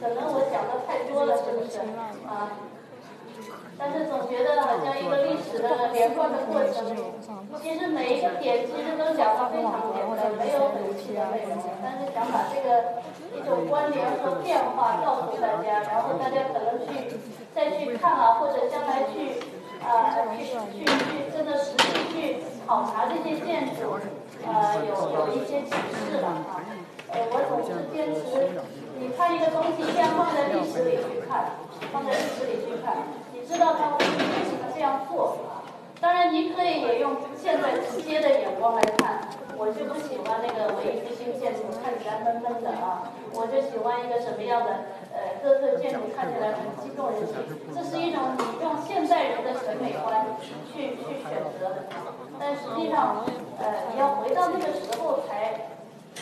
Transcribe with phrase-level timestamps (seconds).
[0.00, 1.78] 可能我讲的太多了，是不是？
[2.26, 2.52] 啊。
[3.78, 6.96] 但是总觉得好像一个历史的连贯的过程，
[7.60, 11.60] 其实每一个点其实都讲得非常简单，没有很细的内容。
[11.84, 13.04] 但是想把这个
[13.36, 17.20] 一种关联和变化告诉大家，然后大家可能去
[17.54, 19.44] 再去看啊，或者将来去
[19.84, 20.40] 啊、去
[20.72, 24.00] 去去真的实际去考察这些建筑，
[24.48, 26.64] 呃有有一些启示了啊。
[27.12, 28.56] 呃，我总是坚持，
[28.98, 31.52] 你看一个东西，先放在历史里去看，
[31.92, 32.96] 放在历史里去看，
[33.32, 35.60] 你知道他为什么这样做啊？
[36.00, 47.36] 当然，你可以也用现在直接的眼光来看，我就不喜欢那个文艺复兴建筑看起来闷闷的啊，我就喜欢一个什么样的呃哥特建筑看起来很激动人心，
[47.74, 50.24] 这是一种你用现代人的审美观
[50.72, 51.84] 去去选择的，
[52.40, 53.24] 但实际上
[53.60, 55.76] 呃你要回到那个时候才。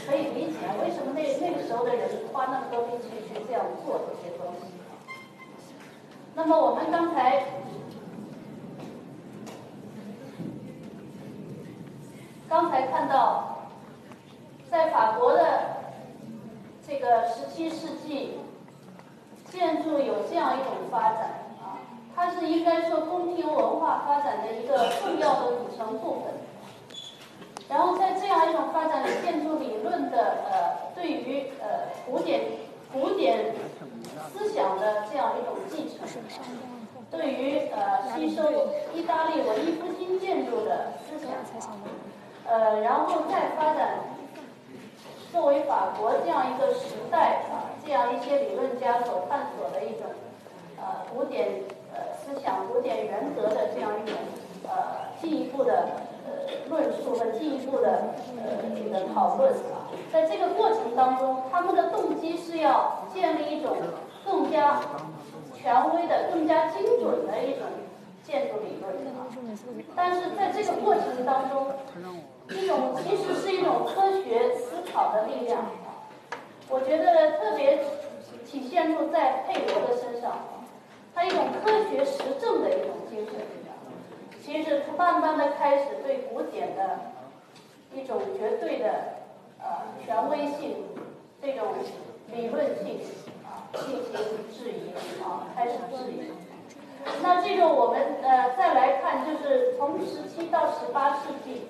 [0.06, 4.66] 可以理解为什么那那个时候的人花那么多力气去这样做这些东西。
[6.34, 7.44] 那么我们刚才
[12.48, 13.68] 刚才看到，
[14.70, 15.42] 在法国的
[16.86, 18.40] 这个十七世纪，
[19.50, 21.80] 建筑有这样一种发展啊，
[22.14, 26.43] 它是应该说宫廷文化发展的一个重要的组成部分。
[27.74, 32.42] 然后在这样一种发展的建筑理论的呃，对于呃古典
[32.92, 33.52] 古典
[34.32, 36.06] 思想的这样一种继承，
[37.10, 38.48] 对于呃吸收
[38.94, 41.34] 意大利文艺复兴建筑的思想，
[42.46, 43.98] 呃，然后再发展
[45.32, 50.02] 作为法国这样一个时代啊，这样一些理论家所探索的一种
[50.78, 51.48] 呃古典
[51.92, 54.16] 呃思想、古典原则的这样一种
[54.62, 55.88] 呃进一步的。
[56.68, 63.76] 论述和进一步的呃这个讨论啊，在这个过程当中，他们的动机是要建立一种
[64.24, 64.80] 更加
[65.54, 67.62] 权威的、更加精准的一种
[68.22, 69.26] 建筑理论啊。
[69.94, 71.66] 但是在这个过程当中，
[72.50, 75.64] 一种其实是一种科学思考的力量。
[76.70, 77.84] 我觉得特别
[78.46, 80.32] 体现出在佩罗的身上，
[81.14, 83.34] 他一种科学实证的一种精神。
[84.44, 87.00] 其实他慢慢的开始对古典的
[87.94, 88.90] 一种绝对的
[89.58, 90.84] 呃权威性，
[91.40, 91.68] 这种
[92.30, 93.00] 理论性
[93.42, 94.12] 啊进行
[94.52, 96.30] 质疑啊，开始质疑。
[97.22, 101.62] 那这个我们呃再来看，就是从十七到十八世纪，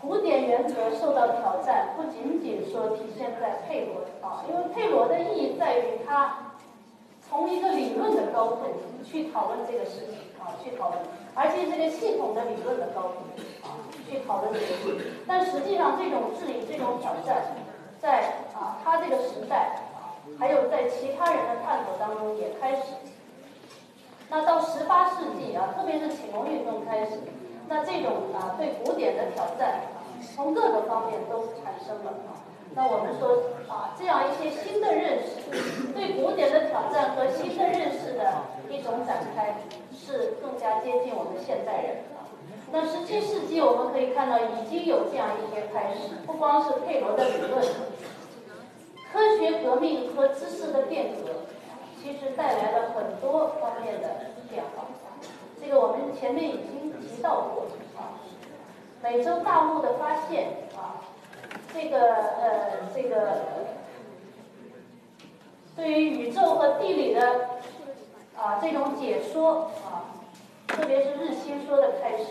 [0.00, 6.54] 古典原则受到挑战，不仅仅说体现在佩罗啊，因为佩罗的意义在于他
[7.22, 8.62] 从一个理论的高度
[9.04, 10.25] 去讨论这个事情。
[10.46, 11.02] 啊，去讨论，
[11.34, 13.26] 而且这个系统的理论的高度
[13.66, 15.02] 啊，去讨论这个事情。
[15.26, 17.50] 但实际上，这种质疑、这种挑战，
[18.00, 22.94] 在啊他这个时代啊，还有在其他人的探索当中也开始。
[24.30, 27.18] 那到十八世纪啊，特别是启蒙运动开始，
[27.68, 29.80] 那这种啊对古典的挑战，
[30.34, 32.38] 从各个方面都产生了啊。
[32.74, 33.42] 那我们说
[33.72, 38.30] 啊，这样一些新的认识，对古典的挑战和新的认识的
[38.70, 39.56] 一种展开。
[39.98, 42.30] 是更加接近我们现代人啊。
[42.70, 47.60] 那十七世纪我们可以看到已经有这样一些开始，不光是佩罗的理论，
[49.12, 51.46] 科学革命和知识的变革，
[52.00, 54.84] 其实带来了很多方面的变化。
[55.60, 57.66] 这个我们前面已经提到过
[57.96, 58.22] 啊，
[59.02, 61.02] 美洲大陆的发现啊，
[61.74, 63.42] 这个呃这个
[65.74, 67.56] 对于宇宙和地理的。
[68.36, 70.12] 啊，这种解说啊，
[70.68, 72.24] 特别是日心说的开始，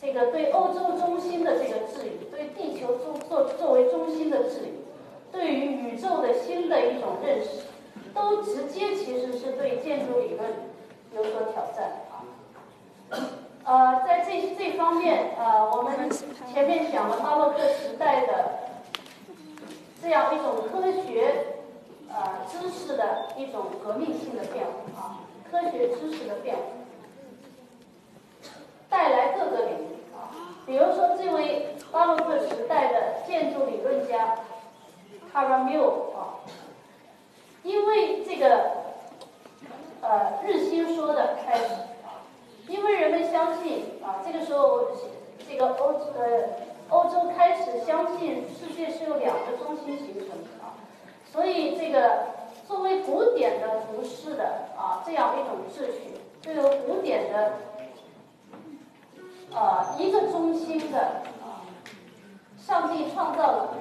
[0.00, 4.82] 这个对欧洲中心的这个质疑，对地球作作作为中心的质疑，
[5.30, 7.62] 对于宇宙的新的一种认识，
[8.12, 10.50] 都直接其实是对建筑理论
[11.14, 12.26] 有所挑战啊。
[13.62, 16.10] 呃，在这这方面啊，我们
[16.52, 18.58] 前面讲了巴洛克时代的
[20.02, 21.59] 这样一种科学。
[22.12, 26.62] 呃，知识的一种革命性的变化啊，科学知识的变化，
[28.88, 30.34] 带来各个领域啊，
[30.66, 34.36] 比如说这位巴洛克时代的建筑理论家
[35.32, 36.42] 卡拉缪啊，
[37.62, 38.72] 因为这个
[40.00, 41.74] 呃日心说的开始
[42.04, 42.26] 啊，
[42.66, 44.88] 因为人们相信啊，这个时候
[45.48, 50.39] 这个欧呃欧洲开始相信世界是由两个中心形成，
[51.32, 52.26] 所以这个
[52.66, 54.44] 作为古典的服饰的
[54.76, 57.52] 啊这样一种秩序，这个古典的
[59.54, 60.98] 呃一个中心的
[61.42, 61.62] 啊，
[62.58, 63.74] 上帝创造了。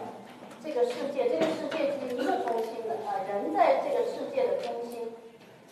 [0.62, 5.10] 这个世界，这个世界是一个中心的啊，人在这个世界的中心，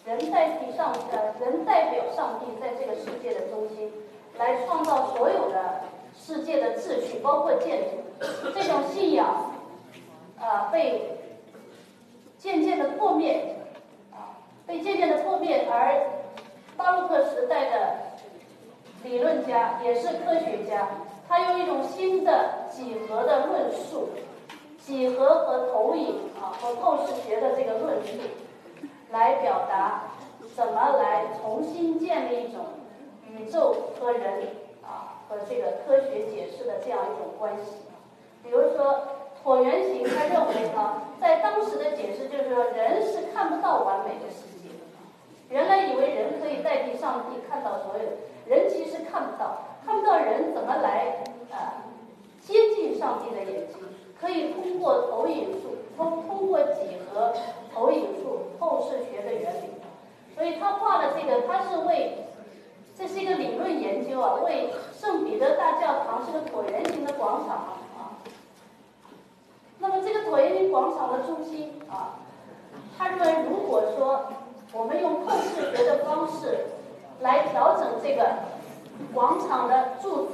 [0.05, 3.91] 人代替上呃，人代表上帝在这个世界的中心，
[4.39, 5.81] 来创造所有的
[6.17, 7.97] 世界的秩序，包括建筑。
[8.55, 9.51] 这种信仰
[10.39, 11.16] 啊，被
[12.47, 13.57] 渐渐的破灭
[14.13, 16.01] 啊，被渐渐的破灭，而
[16.77, 17.97] 巴洛克时代的
[19.03, 20.87] 理论家也是科学家，
[21.27, 24.07] 他用一种新的几何的论述。
[24.79, 28.13] 几何和投影啊，和透视学的这个论述，
[29.11, 30.03] 来表达
[30.55, 32.63] 怎么来重新建立一种
[33.29, 34.47] 宇宙和人
[34.81, 37.73] 啊和这个科学解释的这样一种关系。
[38.41, 39.01] 比如说
[39.47, 44.75] 椭圆形，他认为呢，在当时的解释就是说，人是看不到完美的世界。
[45.49, 51.87] 原来以为人可以代替上帝看到所有，人其实看不到，看不到人怎么来啊
[52.41, 53.77] 接近上帝的眼睛。
[54.19, 57.31] 可以通过投影术，通通过几何
[57.73, 59.69] 投影术、透视学的原理，
[60.35, 62.25] 所以他画的这个，他是为，
[62.97, 67.77] 这是一个理论研究啊，为圣彼得大教堂是个椭圆形的广场。
[69.79, 72.19] 那么这个椭圆形广场的中心啊，
[72.97, 74.27] 他认为如果说
[74.73, 76.65] 我们用透视学的方式
[77.21, 78.39] 来调整这个
[79.13, 80.31] 广场的柱子。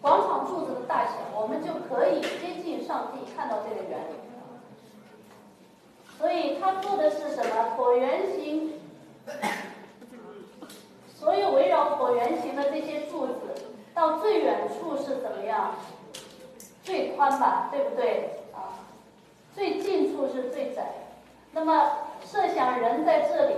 [0.00, 4.14] 广场柱子的大小，我们就可以接近上帝，看到这个原理。
[6.18, 7.76] 所以他做的是什么？
[7.76, 8.80] 椭圆形，
[11.14, 15.76] 所有围绕椭圆形的这些柱子，到最远处是怎么样？
[16.82, 18.30] 最宽吧，对不对？
[18.52, 18.78] 啊，
[19.54, 20.84] 最近处是最窄。
[21.52, 21.92] 那么
[22.24, 23.54] 设想人在这里，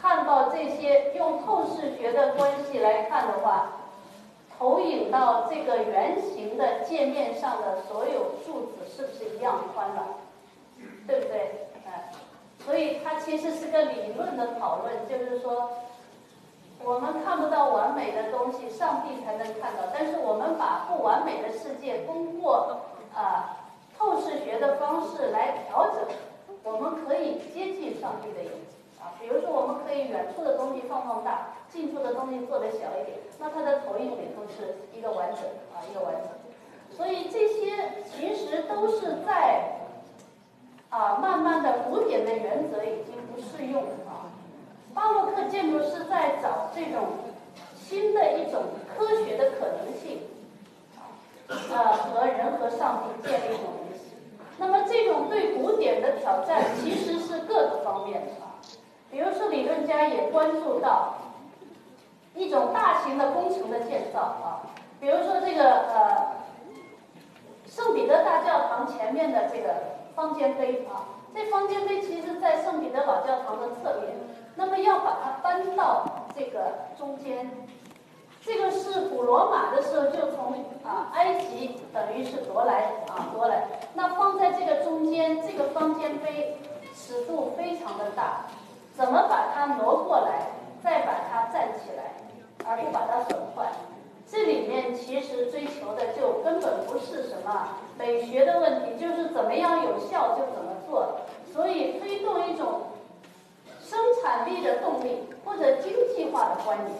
[0.00, 3.72] 看到这些，用透视学的关系来看的话。
[4.58, 10.06] 投影到这个圆形的界面上的所有柱子是不是一样宽了？
[11.04, 11.66] 对不对？
[11.84, 12.12] 哎，
[12.64, 15.72] 所以它其实是个理论的讨论，就是说
[16.84, 19.82] 我们看不到完美的东西，上帝才能看到。
[19.92, 22.80] 但是我们把不完美的世界通过
[23.14, 23.56] 啊
[23.96, 26.02] 透视学的方式来调整，
[26.64, 28.78] 我们可以接近上帝的眼睛。
[29.00, 35.42] 啊，比如说我们可以远处的东西放放大，近处的东西做得小一点，那它的投影里头是一个完整
[35.74, 36.30] 啊，一个完整。
[36.96, 39.78] 所以这些其实都是在
[40.90, 44.01] 啊，慢慢的古典的原则已经不适用啊。
[44.94, 47.08] 巴洛克建筑是在找这种
[47.76, 48.62] 新的一种
[48.96, 50.22] 科学的可能性
[50.96, 51.12] 啊，
[51.48, 54.16] 呃，和人和上帝建立一种联系。
[54.58, 58.32] 那么这种对古典的挑战其实是各个方面的。
[59.10, 61.14] 比如说，理论家也关注到
[62.34, 64.64] 一种大型的工程的建造啊，
[64.98, 66.32] 比如说这个呃
[67.68, 69.74] 圣彼得大教堂前面的这个
[70.14, 71.04] 方尖碑啊，
[71.34, 74.16] 这方尖碑其实在圣彼得老教堂的侧面，
[74.54, 76.04] 那么要把它搬到
[76.36, 77.50] 这个中间，
[78.44, 80.52] 这个是古罗马的时候就从
[80.84, 86.56] 啊埃及等于是夺来啊夺来，那放在这个中间，这个方尖碑
[86.94, 88.46] 尺度非常的大。
[88.94, 90.48] 怎么把它挪过来，
[90.84, 92.12] 再把它站起来，
[92.66, 93.72] 而不把它损坏？
[94.30, 97.68] 这里面其实追求的就根本不是什么
[97.98, 101.20] 美学的问题，就是怎么样有效就怎么做。
[101.54, 102.82] 所以推动一种
[103.92, 106.96] 生产力的动力或者经济化的观念，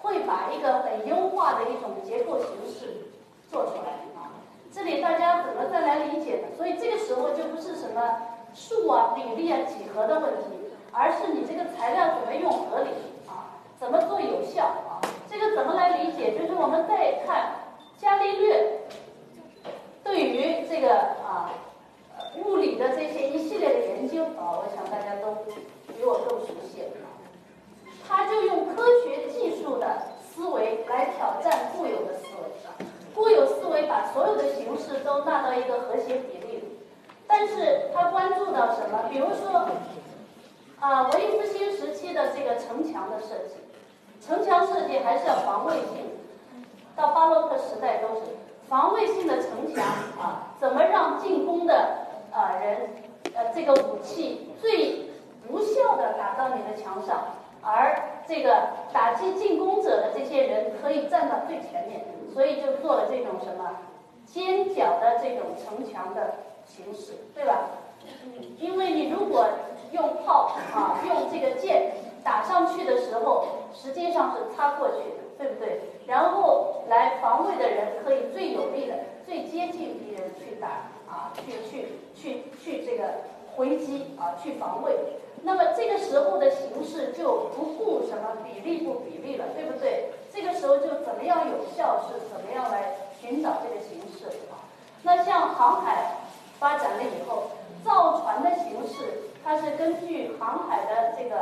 [0.00, 3.08] 会把一个很优化的一种结构形式
[3.50, 4.30] 做出来啊。
[4.72, 6.48] 这里大家怎么再来理解呢？
[6.56, 8.16] 所以这个时候就不是什么
[8.54, 10.54] 数啊、比例啊、几何的问题。
[10.90, 12.88] 而是你这个材料怎么用合理
[13.28, 13.60] 啊？
[13.78, 15.02] 怎么做有效啊？
[15.30, 16.32] 这个怎么来理解？
[16.38, 17.52] 就是我们再看
[17.98, 18.80] 伽利略
[20.02, 21.50] 对于这个啊
[22.42, 25.44] 物理的这些一系列的研究啊，我想大家都
[25.86, 26.82] 比我更熟悉。
[28.08, 36.78] 他就用科学技术的思维来挑战固有的思维，固有思维把所有的形式都纳到一个和谐比例里，
[37.26, 39.04] 但是他关注到什么？
[39.10, 39.68] 比如说。
[40.80, 43.56] 啊，文艺复兴时期的这个城墙的设计，
[44.24, 46.12] 城墙设计还是要防卫性。
[46.94, 48.20] 到巴洛克时代都是
[48.68, 49.84] 防卫性的城墙
[50.20, 52.90] 啊，怎么让进攻的啊人
[53.34, 55.10] 呃这这个武器最
[55.48, 57.24] 无效的打到你的墙上，
[57.60, 63.80] 而这个打击进攻者的这些人可以站到最前面，所以就做了这种什么
[64.24, 67.62] 尖角的这种城墙的形式，对吧？
[68.58, 69.48] 因为你如果
[69.92, 75.80] 用炮啊，用这个箭打上去的时候，实际上是擦过去的，对不对？
[76.06, 78.94] 然后来防卫的人可以最有力的、
[79.26, 80.68] 最接近敌人去打
[81.10, 83.04] 啊，去去去去这个
[83.56, 84.94] 回击啊，去防卫。
[85.42, 90.10] 那么这个时候的形式就不顾什么比例不比例了，对不对？
[90.32, 94.64] 这个时候就怎么样有效，是怎么样来寻找这个形式啊？
[95.02, 96.16] 那像航海
[96.58, 97.50] 发展了以后。
[97.84, 101.36] 造船的形式，它是根据航海的这个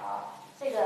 [0.00, 0.78] 啊这个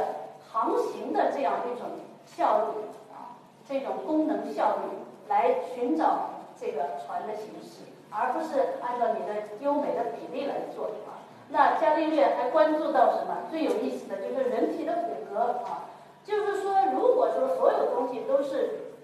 [0.51, 1.89] 航行的这样一种
[2.27, 2.83] 效率
[3.15, 4.97] 啊这种功能效率
[5.29, 11.21] 来寻找这个船的形式，而不是按照你的优美的比例来做啊。
[11.51, 13.37] 那伽利略还关注到什么？
[13.51, 15.85] 最有意思的就是人体的骨骼啊，
[16.25, 18.95] 就是说，如果说所有东西都是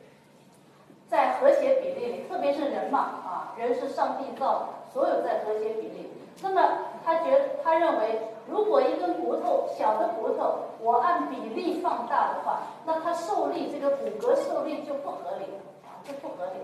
[1.07, 4.67] 在和谐比例里，特别是人嘛啊，人是上帝造的。
[4.95, 6.63] 所有在和谐比例，那么
[7.05, 16.61] 他觉他认为，如果一根骨头小的骨头，我按比例放大的话，那它受力这个骨骼受力就不合理了啊，就不合理。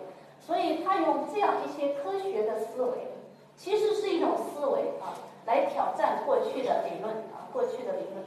[0.46, 2.90] 所以他用这样一些科学的思维，
[3.56, 5.14] 其实是一种思维啊，
[5.46, 8.24] 来挑战过去的理论啊，过去的理论。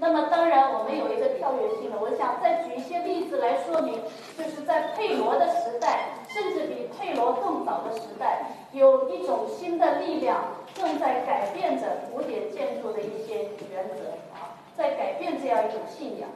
[0.00, 4.00] 那么当然，我们有一个跳跃性的，我想再举一些例子来说明，
[4.38, 10.38] 就是在佩罗的时代，甚至比佩罗更早的时代，有一种新的力量
[10.74, 16.28] 正在改变着古典建筑的一些原则啊，在改变这样一种信仰。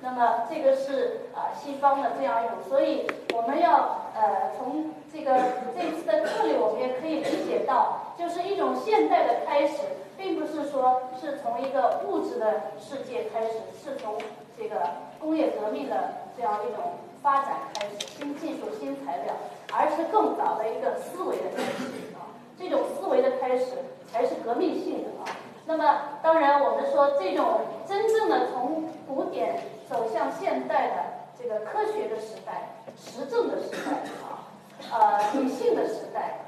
[0.00, 5.34] 那么这个是啊西方的这样一种，所以我们要呃从这个
[5.74, 9.78] 这次的课里，我们也可以理解到，就是一种现代的开始。
[10.16, 14.16] 并不是说是从一个物质的世界开始，是从
[14.56, 14.76] 这个
[15.18, 19.34] 工业革命的这样一种发展开始，新技术、新材料，
[19.72, 22.13] 而是更早的一个思维的开始。
[22.58, 23.66] 这种思维的开始
[24.12, 25.36] 才是革命性的啊。
[25.66, 30.94] 那么，当然我们说这种真正的从古典走向现代的
[31.38, 33.92] 这个科学的时代、实证的时代
[34.22, 34.48] 啊，
[34.92, 36.40] 呃，理性的时代。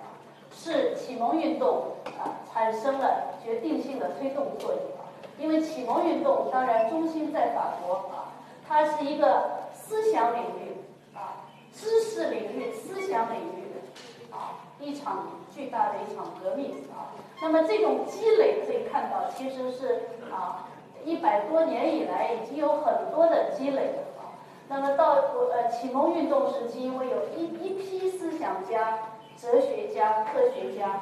[0.59, 5.05] 是启蒙运动啊产生了决定性的推动作用啊，
[5.39, 8.33] 因为启蒙运动当然中心在法国啊，
[8.67, 11.45] 它是一个思想领域啊、
[11.75, 17.12] 知识领域、思想领域啊一场巨大的一场革命啊。
[17.40, 20.68] 那么这种积累可以看到，其实是啊
[21.04, 24.37] 一百多年以来已经有很多的积累啊。
[24.68, 25.14] 那么到
[25.52, 28.99] 呃启蒙运动时期，因为有一一批思想家。
[29.38, 30.99] 哲学家、科学家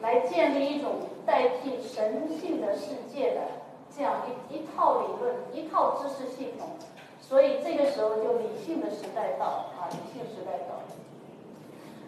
[0.00, 0.92] 来建立一种
[1.26, 3.42] 代替神性的世界的
[3.94, 6.66] 这样一一套理论、一套知识系统，
[7.20, 10.80] 所以这个时候就理性的时代到啊，理性时代到。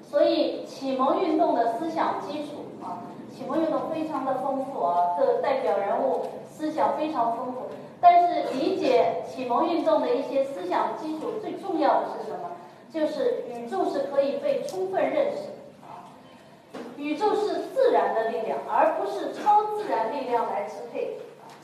[0.09, 3.03] 所以启蒙运动的思想基础啊，
[3.35, 7.63] 启蒙运动非常的丰富啊，各代表人物思想非常丰富。
[8.01, 12.51] 但是理解启蒙运动的一些思想基础最重要的是什么？
[12.93, 15.39] 就是宇宙是可以被充分认识。
[16.97, 21.19] 宇宙是自然的力量，而不是超自然力量来支配。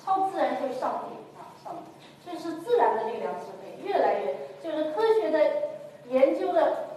[0.05, 3.87] 超自然就是上帝啊，上帝，所以是自然的力量支配。
[3.87, 5.39] 越来越就是科学的
[6.09, 6.92] 研究的，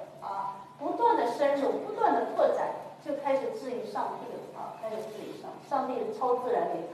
[2.14, 2.68] 的拓展，
[3.06, 6.90] 就开始质疑上帝了啊，开始质疑上上帝是超自然力量。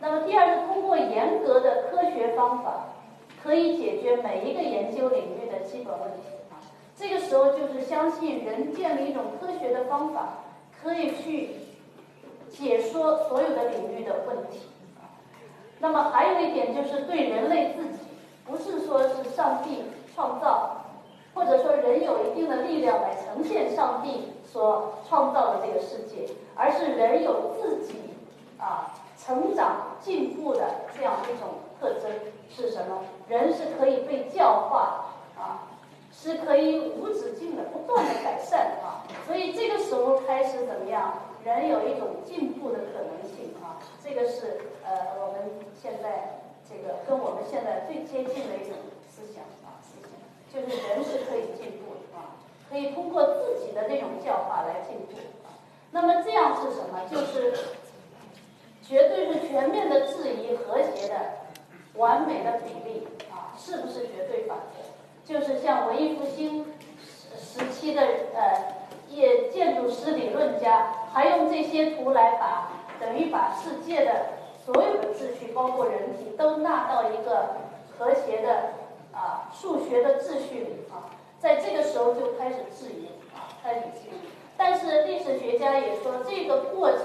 [0.00, 2.86] 那么第二是通过严格的科学方法，
[3.42, 6.56] 可以解决每一个研究领域的基本问题啊。
[6.96, 10.28] 这个时候就是相信人建立一种科学的方法。
[10.80, 11.50] 可以去
[12.48, 14.60] 解说所有的领域的问题
[15.80, 17.98] 那么还有一点就是对人类自己，
[18.46, 19.82] 不是说是上帝
[20.14, 20.77] 创造，
[21.38, 27.94] 或者说人有一定的力量来呈现上帝所创造的这个世界，而是人有自己
[28.58, 32.10] 啊成长进步的这样一种特征
[32.50, 33.04] 是什么？
[33.28, 35.62] 人是可以被教化啊。
[36.10, 41.14] 是可以无止境的不断的改善啊，所以这个时候开始怎么样？
[41.44, 45.48] 人有一种进步的可能性啊，这个是呃我们
[45.80, 48.74] 现在这个跟我们现在最接近的一种
[49.08, 49.44] 思想，
[50.52, 52.36] 就是人是可以进步的啊，
[52.70, 55.12] 可以通过自己的那种教化来进步。
[55.90, 57.00] 那么这样是什么？
[57.10, 57.54] 就是
[58.82, 61.14] 绝对是全面的质疑和谐的
[61.94, 65.30] 完美的比例啊，是不是绝对法则？
[65.30, 66.64] 就是像文艺复兴
[67.04, 68.02] 时时期的
[68.34, 68.74] 呃
[69.08, 74.26] 一界建筑师理论家还用这些图来把等于把世界的
[74.64, 77.56] 所有的秩序，包括人体，都纳到一个
[77.98, 78.70] 和谐的
[79.18, 81.10] 啊数学的秩序里啊。
[81.40, 84.28] 在这个时候就开始质疑啊，开始质疑。
[84.56, 87.00] 但是历史学家也说，这个过程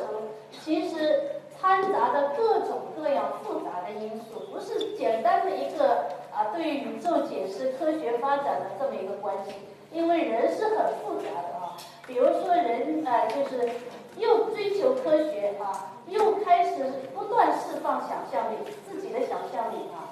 [0.52, 9.54] 其实掺杂着各种各样复杂的因素，不是简单的一个啊对宇宙解释、科学发展的这么一个关系。
[9.92, 11.78] 因为人是很复杂的啊，
[12.08, 13.70] 比如说人啊，就是
[14.18, 18.56] 又追求科学啊，又开始不断释放想象力，
[18.90, 20.03] 自己的想象力啊，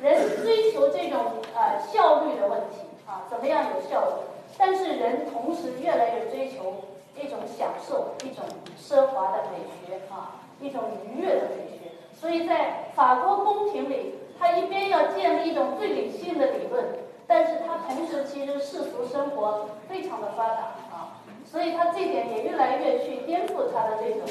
[0.00, 4.14] 人追求这种呃效率的问题啊，怎么样有效率？
[4.56, 6.74] 但是人同时越来越追求
[7.16, 8.44] 一种享受，一种
[8.80, 11.92] 奢华的美学啊，一种愉悦的美学。
[12.12, 16.84] 所以在法国宫廷里，他一边要建立一种最理性的理论。
[17.26, 24.22] 但是他同时其实世俗生活非常的发达啊，所以他这点也越来越去颠覆他的这种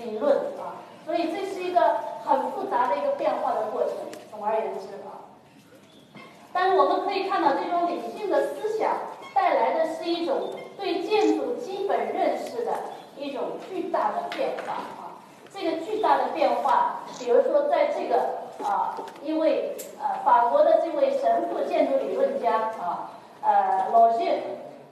[0.00, 3.92] 理论啊，所以这是一个很复杂的一个变化的过程。
[4.30, 5.13] 总而言之啊，
[6.54, 8.96] 但是我们可以看到这种理性的思想
[9.34, 12.72] 带来的是一种对建筑基本认识的
[13.18, 15.20] 一种巨大的变化啊，
[15.52, 18.42] 这个巨大的变化，比如说在这个。
[18.62, 23.10] 啊，因为呃，法国的这位神父建筑理论家啊，
[23.42, 24.40] 呃，老谢，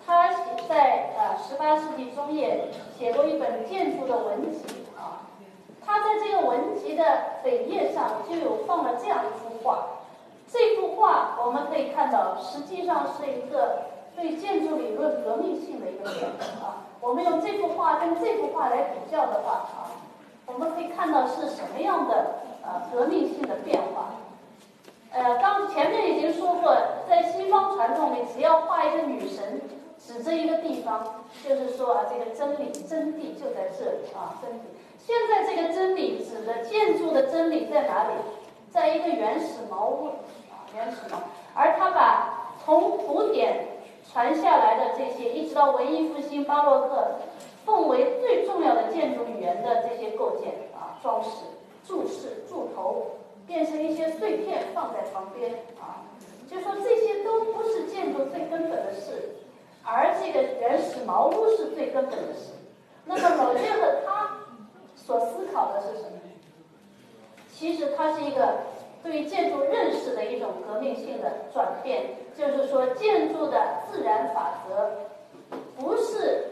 [0.04, 2.66] 他写在呃十八世纪中叶
[2.98, 5.22] 写过一本建筑的文集啊，
[5.86, 7.04] 他在这个文集的
[7.44, 9.86] 扉页上就有放了这样一幅画，
[10.52, 16.30] 这幅画我们可以看到，实际上是一个对建筑理论革命性的一个变
[16.60, 16.84] 化啊。
[17.00, 19.90] 我们用这幅画跟这幅画来比较的话啊，
[20.46, 22.42] 我们可以看到是什么样的。
[22.64, 24.10] 呃，革命性的变化。
[25.10, 26.76] 呃，刚前面已经说过，
[27.08, 29.60] 在西方传统里，只要画一个女神，
[29.98, 34.60] 指着一个地方，就是说啊，这个真理真谛就在这里啊，真理。
[35.04, 38.14] 现在这个真理指的建筑的真理在哪里？
[38.70, 40.10] 在一个原始茅屋，
[40.74, 41.22] 原始茅。
[41.54, 43.66] 而他把从古典
[44.10, 47.18] 传下来的这些，一直到文艺复兴、巴洛克，
[47.64, 51.30] 奉为最重要的建筑语言的这些构件啊，装饰。
[51.84, 56.06] 柱式、柱头变成一些碎片放在旁边啊，
[56.48, 59.34] 就说这些都不是建筑最根本的事，
[59.82, 62.52] 而这个原始茅屋是最根本的事。
[63.04, 64.38] 那么老剑和他
[64.94, 66.20] 所思考的是什么？
[67.52, 68.58] 其实它是一个
[69.02, 74.92] 对于建筑认识的一种革命性的转变，就是说建筑的自然法则
[75.76, 76.44] 不是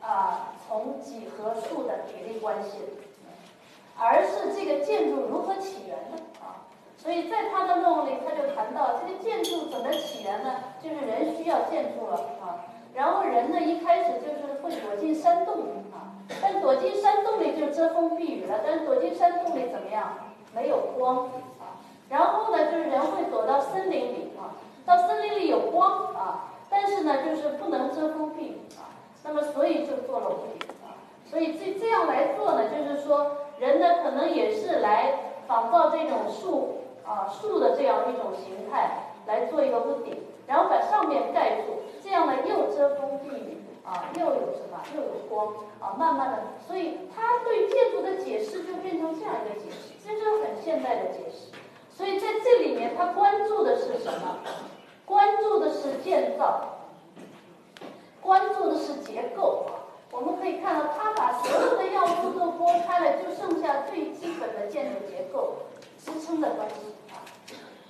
[0.00, 2.78] 啊从几何数的比例关系。
[4.02, 6.64] 而是这个建筑如何起源的啊？
[6.96, 10.54] 所以在他的论文里，他就谈到这个建筑怎么起源呢？
[10.82, 20.14] 就是人需要建筑了啊，然后人呢一开始就是会躲进山洞里啊，但躲进山洞里就遮风避雨了，但是躲进山洞里怎么样？
[20.54, 21.28] 没有光。
[22.10, 28.92] 然后呢，就是人会躲到森林里啊，到森林里有光啊，但是呢，就是不能遮风避雨啊。
[29.24, 33.36] 那么所以就做了屋顶啊，所以这这样来做呢，就是说。
[33.60, 35.12] 人呢，可能也是来
[35.46, 51.52] 仿造这种树啊树的这样一种形态来做一个屋顶，然后把上面盖住，这样呢又遮风避雨啊，又有什么又有光啊，慢慢的，所以他对建筑的解释就变成这样一个解释，这是很现代的解释。
[52.00, 54.38] 所以在这里面，他关注的是什么？
[55.04, 56.78] 关注的是建造，
[58.22, 59.66] 关注的是结构。
[60.10, 65.56] 我们可以看到，他把所有的要素都拨开了，就剩下最基本的建筑结构
[66.02, 66.76] 支撑的关系。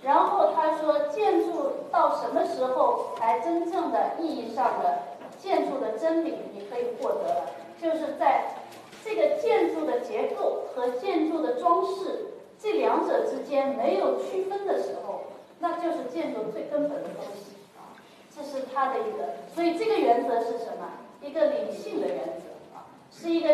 [0.02, 5.02] 然后他说，建筑到什么时候才真正的意义上的
[5.38, 7.50] 建筑的真理你可以获得了？
[7.80, 8.56] 就是在
[9.04, 12.26] 这个建筑的结构和建筑的装饰
[12.60, 15.22] 这两者之间没有区分的时候，
[15.60, 17.96] 那就是建筑最根本的东西啊。
[18.36, 20.90] 这是他的一个，所以这个原则是什么？
[21.22, 23.48] 一个理性的原则啊，是一个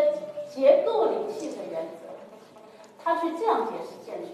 [0.49, 2.07] 结构理性的原则，
[3.03, 4.29] 他去这样解释建筑，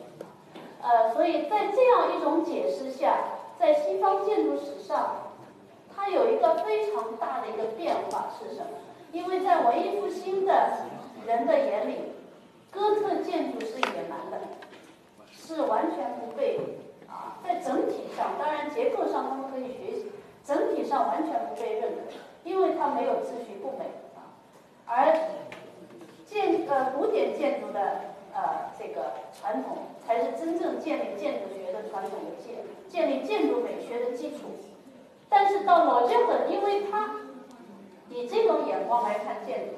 [0.81, 3.17] 呃，所以在这样一种解释下，
[3.59, 5.31] 在西方建筑史上，
[5.95, 8.69] 它有一个非常大的一个变化是什么？
[9.11, 10.85] 因为在文艺复兴的
[11.25, 11.95] 人的眼里，
[12.69, 14.41] 哥特建筑是野蛮的，
[15.45, 16.57] 是完全不被
[17.07, 20.11] 啊，在整体上，当然结构上他们可以学习，
[20.45, 22.13] 整体上完全不被认可。
[22.45, 24.35] 因为它没有秩序不美啊，
[24.85, 25.15] 而
[26.25, 27.79] 建呃古典建筑的
[28.33, 32.55] 呃这个传统才是真正建立建筑学的传统的建
[32.89, 34.39] 建立建筑美学的基础。
[35.29, 37.15] 但是到老建很，因为他
[38.09, 39.75] 以这种眼光来看建筑，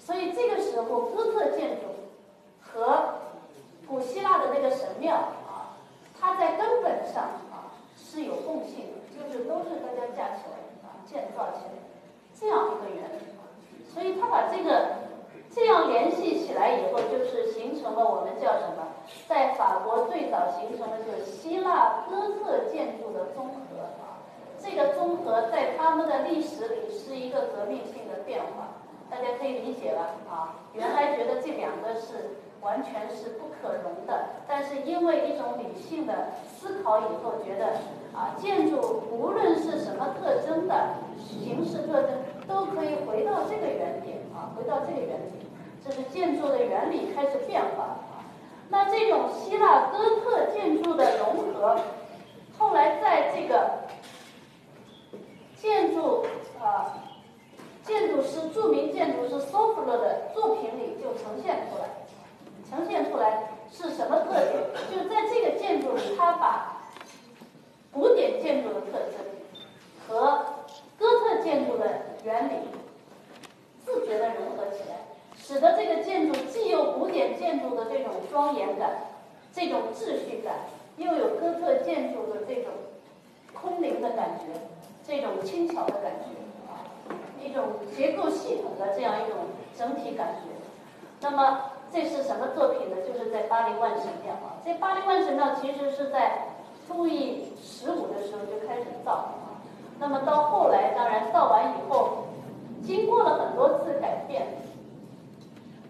[0.00, 1.86] 所以这个时候哥特建筑
[2.60, 3.14] 和
[3.90, 5.74] 古希腊的那个神庙啊，
[6.18, 11.74] 它在根本上啊是有共性的，就是都是大家架起来啊建造起来
[12.38, 14.94] 这样一个原理，所以他把这个
[15.52, 18.86] 这样联系起来以后，就是形成了我们叫什么？
[19.28, 24.22] 在法国最早形成的就是希腊哥特建筑的综合啊，
[24.62, 28.68] 这个综合在他们的历史里是一个革命性的变化，
[29.10, 30.54] 大家可以理解了啊。
[30.74, 37.78] 原来觉得这两个是完全是不可容的，但是因为一种理性的思考以后，觉得
[38.14, 42.10] 啊，建筑无论是什么特征的形式特征，
[42.46, 45.46] 都可以回到这个原点啊，回到这个原点，
[45.84, 47.96] 这是建筑的原理开始变化。
[48.68, 51.80] 那这种希腊哥特建筑的融合，
[52.58, 53.80] 后来在这个
[55.56, 56.24] 建筑
[56.62, 56.94] 啊，
[57.82, 61.88] 建筑师著名建筑师索弗勒的作品里就呈现出来，
[62.70, 64.54] 呈现出来是什么特点？
[64.90, 66.82] 就在这个建筑里，它把
[67.92, 69.18] 古典建筑的特征
[70.06, 70.44] 和
[70.96, 72.54] 哥特建筑的原理
[73.84, 74.96] 自觉的融合起来。
[75.36, 79.02] 使得这个建筑既有古典建筑的这种庄严感，
[79.52, 80.54] 这种秩序感，
[80.96, 82.70] 又有哥特建筑的这种
[83.52, 84.44] 空灵的感觉，
[85.04, 87.64] 这种轻巧的感觉，一种
[87.96, 89.38] 结构系统的这样一种
[89.76, 90.50] 整体感觉。
[91.20, 92.96] 那么这是什么作品呢？
[93.06, 94.62] 就是在巴黎万神庙啊。
[94.64, 96.46] 这巴黎万神庙其实是在
[96.88, 99.58] 路易十五的时候就开始造啊。
[99.98, 102.24] 那么到后来，当然造完以后，
[102.86, 104.46] 经过了很多次改变。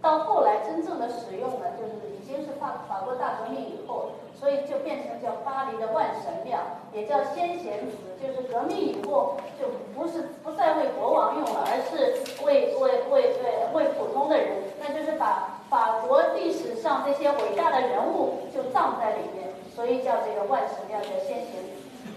[0.02, 6.58] 到后来，真正的使用呢，就是已经是法法国大革命以后，所以就变成叫巴黎的万神庙，
[6.94, 7.96] 也叫先贤祠。
[8.20, 14.56] 就是革命以后，就不是不再为国王用了，而是为为为为为普通的人。
[14.80, 21.62] 那就是把法国历史上这些伟大的人物就葬在里面，所以叫这个万神庙叫先贤。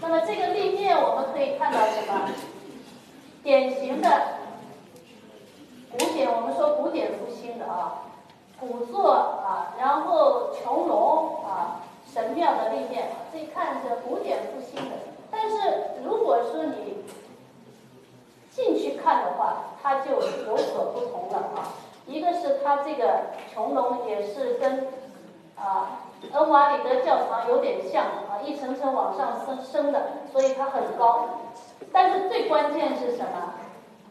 [0.02, 2.28] 那么这个立面我们可以看到什么？
[3.44, 4.08] 典型的。
[5.92, 8.02] 古典，我们说古典复兴的啊，
[8.58, 11.80] 古作啊，然后穹隆啊，
[12.12, 14.96] 神庙的立面，这看着古典复兴的。
[15.30, 15.56] 但是
[16.04, 17.04] 如果说你
[18.50, 21.70] 进去看的话，它就有所不同了啊。
[22.06, 23.20] 一个是它这个
[23.54, 24.88] 穹隆也是跟
[25.56, 26.00] 啊
[26.32, 31.28] 恩瓦里德教堂有点像啊，一层层往上升升的，所以它很高。
[31.92, 33.54] 但是最关键是什么？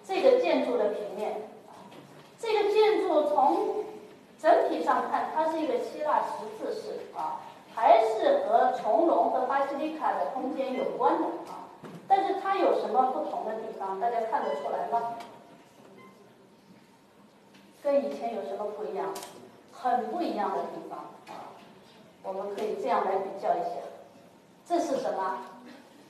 [0.05, 1.41] 这个建筑的平面。
[2.39, 3.85] 这个建筑从
[4.37, 7.39] 整体上看，它是一个希腊十字式啊，
[7.73, 11.69] 还是和穹隆和巴西利卡的空间有关的啊。
[12.07, 13.99] 但是它有什么不同的地方？
[13.99, 15.15] 大家看得出来吗？
[17.83, 19.13] 跟以前有什么不一样？
[19.73, 21.51] 很不一样的地方啊。
[22.23, 23.75] 我们可以这样来比较一下。
[24.65, 25.39] 这是什么？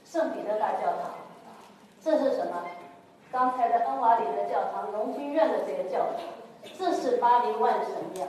[0.05, 1.15] 圣彼得大教堂。
[2.03, 2.63] 这是什么？
[3.31, 6.21] 刚才的恩瓦里的教堂，荣军院的这个教堂，
[6.77, 8.27] 这是巴黎万神庙。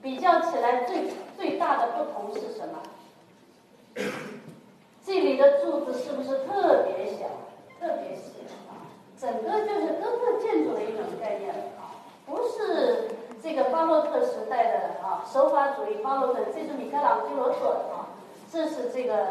[0.00, 2.78] 比较起来，最最大的不同是什么？
[5.04, 7.26] 这里的柱子是不是特别小、
[7.80, 8.86] 特别细啊？
[9.18, 11.89] 整个就是哥特建筑的一种概念了啊，
[12.30, 13.08] 不是
[13.42, 18.06] 这个巴洛克时代的啊手法主义巴洛克，这是米开朗基罗做的啊，
[18.52, 19.26] 这是这个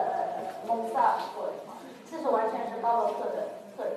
[0.67, 1.79] 蒙萨做的啊，
[2.11, 3.95] 这是完全是巴洛克的特点。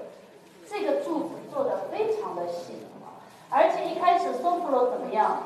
[0.68, 3.18] 这个柱子做的非常的细啊，
[3.50, 5.38] 而且一开始索普罗怎么样，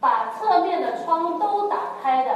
[0.00, 2.30] 把侧面的窗都打开的，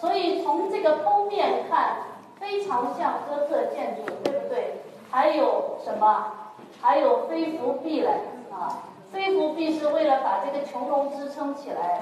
[0.00, 1.98] 所以从这个剖面看，
[2.40, 4.80] 非常像哥特建筑，对不对？
[5.10, 6.32] 还有什么？
[6.80, 8.08] 还有飞扶壁嘞
[8.50, 8.88] 啊！
[9.14, 12.00] 飞扶壁是为了把这个穹隆支撑起来，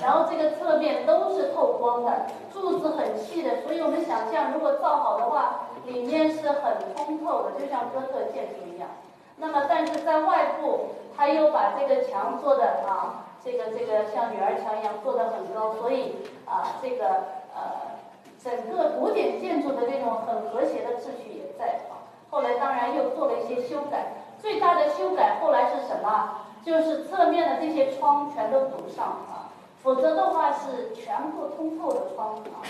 [0.00, 8.88] 然后这个侧面都是透光的，柱子很细的，所以我们想象如果造好的话，里面是很通透的，就像哥特建筑一样。
[9.36, 17.06] 那么，但是在外部，他又把这个墙做的啊，这个这个像女儿墙一样做的很高，所以啊，这个
[17.54, 18.00] 呃，
[18.42, 22.08] 整个古典建筑的这种很和谐的秩序也在啊。
[22.30, 24.06] 后来当然又做了一些修改，
[24.40, 26.40] 最大的修改后来是什么？
[26.64, 32.64] 就是侧面的这些窗全都堵上啊，否则的话是全部通透的窗啊。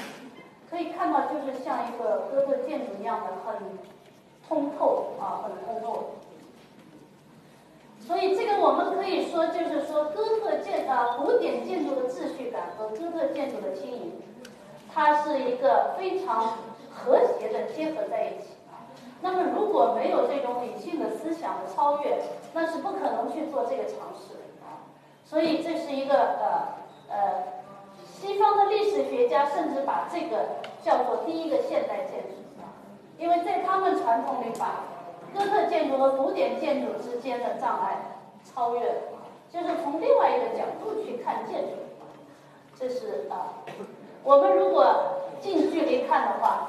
[0.68, 3.78] 可以看到，就是像一个哥特建筑一样的很
[4.48, 6.14] 通透啊，很通透。
[8.00, 14.12] 所以这个我们可以说，就是说哥特建啊古典建筑的秩序感和哥特建筑的轻盈，
[14.92, 16.58] 它是一个非常
[16.90, 18.53] 和谐的结合在一起。
[19.24, 22.18] 那么如果没有这种理性的思想的超越，
[22.52, 24.84] 那是不可能去做这个尝试的啊。
[25.24, 26.76] 所以这是一个呃
[27.08, 27.42] 呃，
[28.04, 32.68] 西方的历史学家甚至把这个叫做第一个现代建筑啊，
[33.16, 34.84] 因为在他们传统里把
[35.32, 38.94] 哥特建筑和古典建筑之间的障碍超越了，
[39.50, 41.70] 就是从另外一个角度去看建筑。
[42.78, 43.56] 这是啊，
[44.22, 44.84] 我们如果
[45.40, 46.68] 近距离看的话。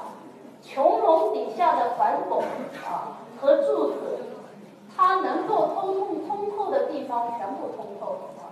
[0.66, 2.42] 穹隆底下的环拱
[2.84, 4.18] 啊和柱子，
[4.96, 8.50] 它能够通通通透的地方全部通透啊，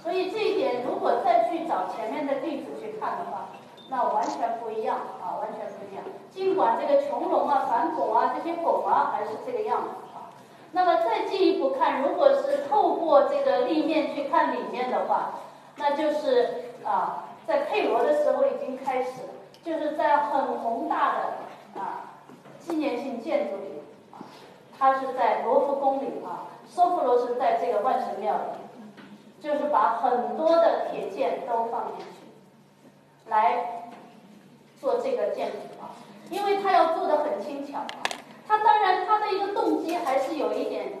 [0.00, 3.48] 所以这一点如果再去找前面的例子去看的话，
[3.90, 6.04] 那完全不一样啊，完全不一样。
[6.30, 10.30] 尽管这个穹隆啊、反拱啊这些拱啊还是这个样子啊，
[10.72, 15.30] 那么再进一步看，如果是透过这个立面去看里面的话，
[15.76, 19.22] 那就是啊，在配罗的时候已经开始，
[19.64, 21.45] 就是在很宏大的。
[22.66, 23.80] 纪念性建筑里，
[24.76, 33.88] 它是在罗浮宫里啊，索弗罗是在这个万神庙里，就是把很多的铁件都放进去，来
[34.80, 35.94] 做这个建筑啊，
[36.28, 38.02] 因为他要做的很轻巧啊，
[38.48, 40.92] 他当然他的一个动机还是有一点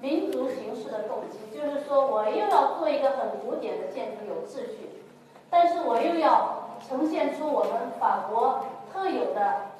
[0.00, 5.04] 民族形式的动机，就是说我又要做一个很古典的建筑有秩序，
[5.48, 9.70] 但是我又要呈现出我们法国特有的。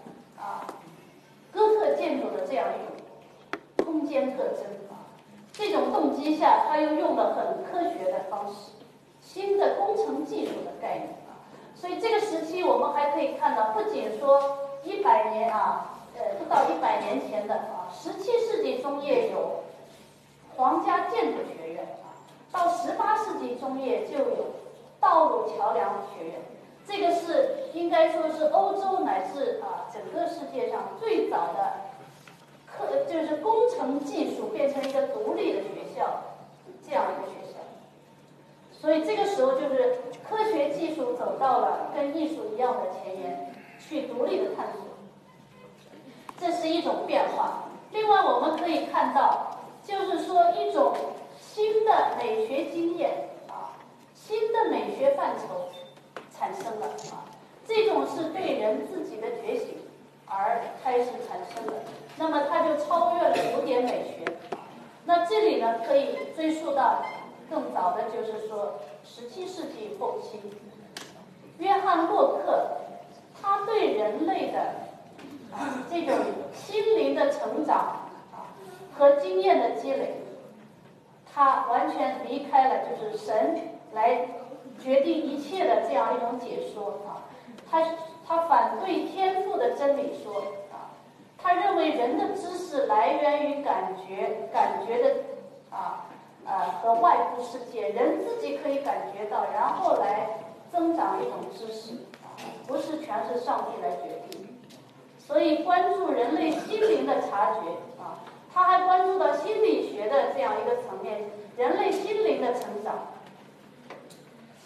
[1.53, 5.13] 哥特建筑的这样一种空间特征啊，
[5.53, 8.73] 这种动机下，他又用了很科学的方式，
[9.21, 19.63] 新的工程技术的概念啊，所以这个时期我们还可以看到，不仅说一百年啊，呃，不到一百年前的啊，十七世纪中叶有
[20.57, 22.17] 皇家建筑学院啊，
[22.51, 24.47] 到十八世纪中叶就有
[24.99, 26.35] 道路桥梁学院。
[26.93, 31.73] 这个是应该说是欧洲乃至啊整个世界上最早的
[32.67, 36.23] 科，就是工程技术变成一个独立的学校
[36.87, 37.59] 这样一个学校。
[38.79, 39.97] 所以这个时候就是
[40.29, 44.83] 科学技术走到了跟艺术一样的前沿，去独立的探索。
[46.39, 47.71] 这是一种变化。
[47.91, 50.95] 另外我们可以看到，就是说一种
[51.41, 53.81] 新的美学经验啊，
[54.15, 55.71] 新的美学范畴。
[56.53, 57.25] 产生了啊，
[57.67, 59.79] 这种是对人自己的觉醒
[60.27, 61.73] 而开始产生的，
[62.19, 64.31] 那么它就超越了古典美学。
[65.07, 67.03] 那这里呢，可以追溯到
[67.49, 70.41] 更早的，就是说十七世纪后期，
[71.57, 72.69] 约翰洛克，
[73.41, 74.75] 他对人类的
[75.91, 76.15] 这种
[76.55, 78.11] 心灵的成长
[78.95, 80.17] 和经验的积累，
[81.35, 83.59] 他完全离开了就是神
[83.95, 84.29] 来。
[84.83, 87.31] 决定一切的这样一种解说啊，
[87.71, 87.81] 他
[88.27, 90.41] 他反对天赋的真理说
[90.73, 90.91] 啊，
[91.39, 95.15] 他认为人的知识来源于感觉，感觉的
[95.71, 96.07] 啊
[96.45, 100.41] 啊和外部世界，人自己可以感觉到，然后来
[100.73, 102.35] 增长一种知识啊，
[102.67, 104.49] 不是全是上帝来决定。
[105.19, 107.61] 所以关注人类心灵的察觉
[108.03, 108.19] 啊，
[108.53, 112.95] 他还关注到心理学的这样一个层面，人类心灵的成长。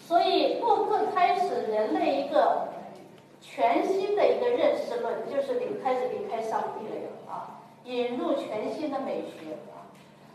[0.07, 2.69] 所以，洛克开始人类一个
[3.41, 6.95] 全新的一个认识论，就是离开始离开上帝了
[7.29, 9.91] 啊，引入全新的美学啊。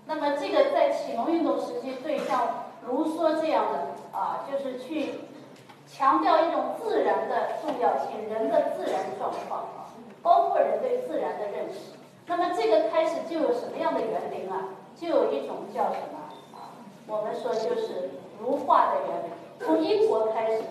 [0.06, 5.14] 那么，这个在启蒙运动时期，对像卢梭这样的啊，就是去
[5.88, 9.88] 强调一种自然的重要性，人的自然状况啊，
[10.22, 11.96] 包括人对自然的认识。
[12.28, 14.68] 那么，这个开始就有什么样的园林啊？
[15.00, 16.20] 就有一种叫什么
[16.60, 16.76] 啊？
[17.08, 19.32] 我们说就是如画的园林。
[19.64, 20.62] 从英国开始，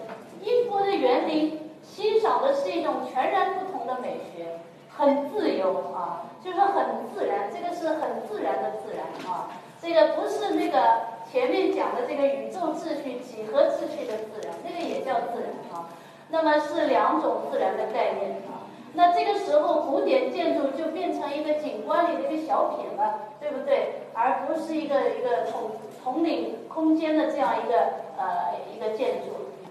[0.42, 9.48] 英国的园林欣赏的是一种全然不同的美学，很自由啊，就是很自然，这个是很自然的自然啊，
[9.80, 15.88] 这个不是那个前面讲的这个宇宙秩序、几何秩序的自然，那个也叫自然啊，
[16.30, 18.66] 那么是两种自然的概念啊。
[18.92, 24.02] 那这个时候，古典建筑就变成一个景观里的一个小品了，对不对？
[24.12, 25.70] 而不是一个一个统
[26.02, 27.78] 统领空间的这样一个
[28.18, 29.26] 呃一个建筑。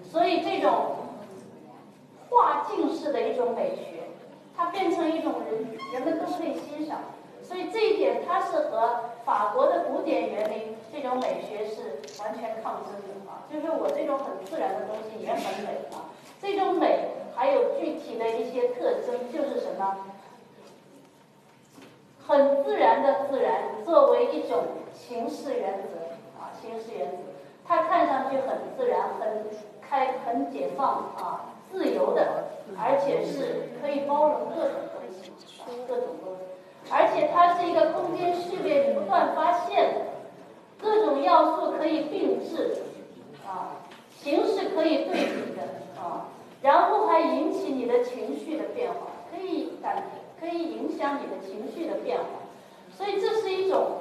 [0.09, 0.95] 所以这种
[2.29, 4.09] 画境式的一种美学，
[4.55, 6.99] 它变成一种人人们都可以欣赏。
[7.43, 13.45] 所以这一点，它是和法国的古典园林这种美学是完全抗争的啊。
[13.51, 16.09] 就是我这种很自然的东西也很美啊，
[16.41, 17.09] 这种美。
[17.35, 19.95] 还有具体的一些特征，就是什么？
[22.27, 25.98] 很自然的自然，作为一种形式原则
[26.59, 27.17] 啊，形式原则，
[27.65, 29.45] 它看上去很自然、很
[29.81, 32.45] 开、很解放啊，自由的，
[32.77, 35.31] 而且是可以包容各种东西，
[35.87, 36.91] 各种东西。
[36.91, 40.01] 而且它是一个空间序列不断发现的，
[40.81, 42.81] 各种要素可以并置，
[43.45, 43.77] 啊，
[44.17, 46.27] 形式可以对比的，啊，
[46.61, 50.03] 然后还引起你的情绪的变化，可以感
[50.39, 52.25] 可以影响你的情绪的变化，
[52.91, 53.98] 所以这是一种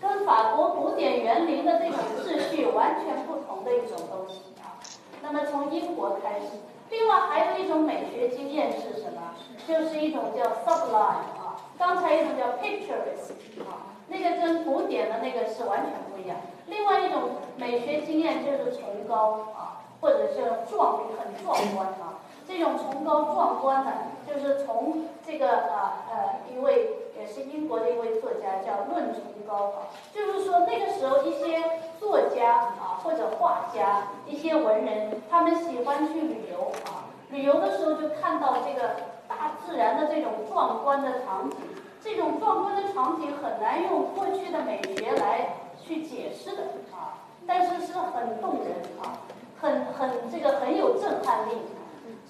[0.00, 4.80] 跟法国古典园林的这种秩序完全不同的一种东西啊。
[5.22, 6.46] 那么从英国开始，
[6.88, 9.34] 另外还有一种美学经验是什么？
[9.68, 11.56] 就是一种叫 sublime 啊。
[11.78, 16.36] 刚才一种叫 picturesque 啊，那个跟古典的那个是完全不一样。
[16.66, 17.22] 另外一种
[17.56, 22.20] 美学经验就是崇高啊，或者是壮很壮观啊。
[22.46, 23.92] 这种崇高壮观呢，
[24.26, 31.62] 就是从这个啊呃一位也是英国的一位作家叫论崇高啊，就是说那个时候一些
[31.98, 38.96] 作家啊或者画家一些文人，他们喜欢去旅游啊，旅游的时候就看到这个。
[39.30, 41.56] 大自然的这种壮观的场景，
[42.02, 49.22] 这种壮观的场景很难用过去的美学来去解释的啊，但是是很动人啊，
[49.60, 51.52] 很很这个很有震撼力，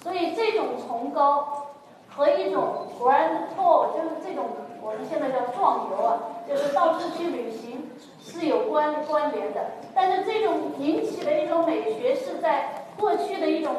[0.03, 1.69] 所以这种崇高
[2.15, 4.45] 和一种 grand tour 就是这种
[4.91, 9.61] 我们现在叫壮游啊，就是到处去旅行是有关关联的，
[9.95, 13.77] 但是这种引起的一种美学是在过去的一种。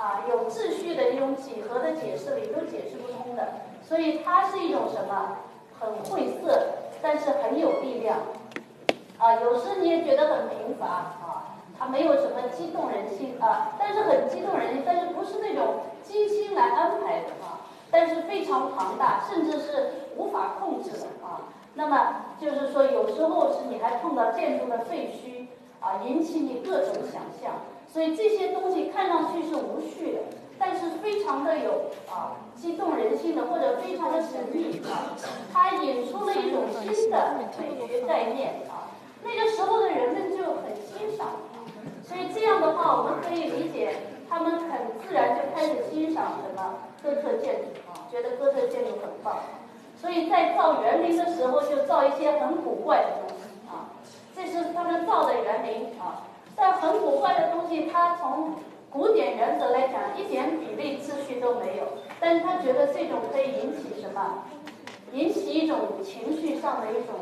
[0.00, 3.48] 啊，有秩序的一种几何的解释里都解释不通的，
[3.82, 5.36] 所以它是一种什么？
[5.78, 6.58] 很晦涩，
[7.02, 8.16] 但是很有力量。
[9.18, 17.59] 啊，有时你也觉得很贫乏啊，它没有什么激动人心啊，但是很激动人心，但是不是那种精心来安排的啊，
[17.90, 21.48] 但是非常庞大，甚至是无法控制的啊。
[21.74, 25.46] 那么就是说，有时候是你还碰到建筑的废墟
[25.84, 27.62] 啊，引起你各种想象。
[27.92, 30.20] 所以这些东西看上去是无序的，
[30.58, 35.10] 但是非常的有啊激动人心的，或者非常的神秘啊，
[35.52, 38.86] 它引出了一种新的美学概念啊。
[39.24, 41.26] 那个时候的人们就很欣赏，
[42.02, 43.96] 所以这样的话，我们可以理解，
[44.28, 44.70] 他们很
[45.02, 49.40] 自然就开始欣赏什么哥特建筑啊，觉得哥特建筑很棒，
[50.00, 53.96] 所以在造园林的时候就造一些很古怪的东西啊，
[54.34, 56.26] 这是他们造的园林啊。
[56.56, 58.56] 但很古怪的东西，它从
[58.90, 61.84] 古典原则来讲，一点比例秩序都没有。
[62.20, 64.44] 但是他觉得这种可以引起什么？
[65.12, 67.14] 引起一种情绪上的一种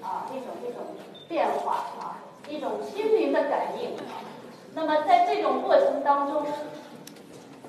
[0.00, 0.84] 啊，一种一种
[1.26, 3.90] 变化啊，一种心灵的感应。
[4.74, 6.42] 那么在这种过程当中，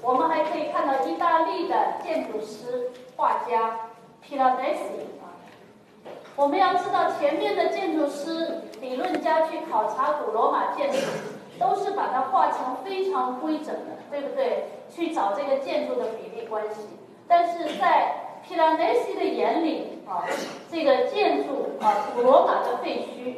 [0.05, 3.89] 我们还可以看到意大利的建筑师画家
[4.21, 4.81] 皮拉内西。
[6.35, 10.99] 我们要知道，前面的建筑师、理论家去考察古罗马建筑，
[11.57, 14.65] 都是把它画成非常规整的，对不对？
[14.93, 16.81] 去找这个建筑的比例关系。
[17.27, 20.23] 但是在皮拉内西的眼里啊，
[20.69, 23.37] 这个建筑啊，古罗马的废墟，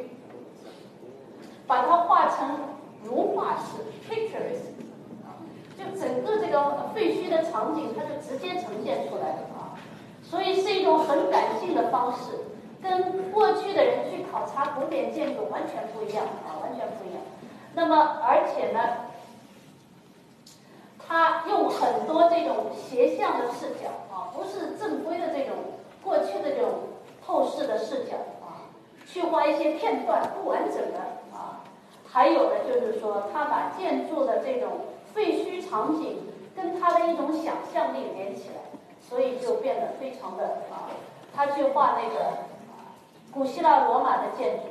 [1.65, 2.59] 把它画成
[3.05, 4.76] 如画式 （pictures），啊，
[5.95, 9.77] 整个这个废墟的场景，它就直接呈现出来了啊，
[10.23, 12.45] 所以是一种很感性的方式。
[12.81, 17.21] 跟过去的人去考察古典建筑完全不一样啊，完全不一样。
[17.73, 18.79] 那么，而且呢，
[21.05, 25.55] 他用很多这种斜向的视角啊，不是正规的这种
[26.03, 26.69] 过去的这种
[27.25, 28.69] 透视的视角啊，
[29.07, 30.99] 去画一些片段不完整的
[31.33, 31.63] 啊。
[32.07, 34.69] 还有呢，就是说他把建筑的这种
[35.17, 36.19] 废墟场景
[36.55, 38.61] 跟他的一种想象力连起来，
[39.01, 40.93] 所以就变得非常的啊，
[41.35, 42.45] 他去画那个。
[43.29, 44.63] 古希腊罗马的建筑，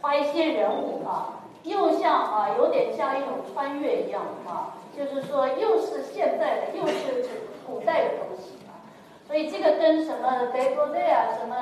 [0.00, 7.28] 画一些人物啊，又像啊，有点像一种穿越一样啊，就是说又是现在的，又是
[7.64, 8.90] 古代的东西啊。
[9.26, 11.54] 所以这个跟什么德国的啊，什么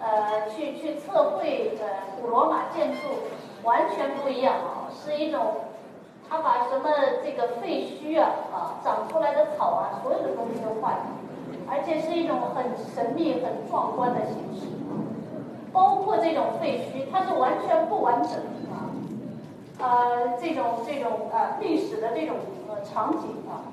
[0.00, 1.86] 呃，去去测绘呃
[2.20, 2.98] 古罗马建筑
[3.62, 5.54] 完全不一样啊，是一种
[6.30, 6.88] 他把什么
[7.24, 12.64] 这个废墟啊啊，长出来的草啊，所有的东西都画进去，而且是一种很
[12.94, 14.68] 神秘、很壮观的形式。
[15.72, 18.86] 包括这种废墟，它是完全不完整的啊，
[19.78, 22.36] 呃，这种这种啊历史的这种
[22.68, 23.66] 呃场景啊，